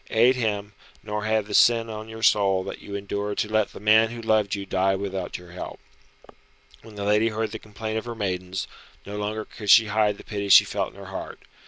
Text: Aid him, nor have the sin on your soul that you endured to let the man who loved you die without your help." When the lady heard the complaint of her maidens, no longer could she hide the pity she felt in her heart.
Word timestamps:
Aid 0.09 0.35
him, 0.35 0.73
nor 1.03 1.25
have 1.25 1.45
the 1.45 1.53
sin 1.53 1.87
on 1.87 2.09
your 2.09 2.23
soul 2.23 2.63
that 2.63 2.79
you 2.81 2.95
endured 2.95 3.37
to 3.37 3.47
let 3.47 3.67
the 3.71 3.79
man 3.79 4.09
who 4.09 4.19
loved 4.19 4.55
you 4.55 4.65
die 4.65 4.95
without 4.95 5.37
your 5.37 5.51
help." 5.51 5.79
When 6.81 6.95
the 6.95 7.03
lady 7.05 7.27
heard 7.29 7.51
the 7.51 7.59
complaint 7.59 7.99
of 7.99 8.05
her 8.05 8.15
maidens, 8.15 8.67
no 9.05 9.15
longer 9.15 9.45
could 9.45 9.69
she 9.69 9.85
hide 9.93 10.17
the 10.17 10.23
pity 10.23 10.49
she 10.49 10.65
felt 10.65 10.89
in 10.89 10.95
her 10.95 11.05
heart. 11.13 11.41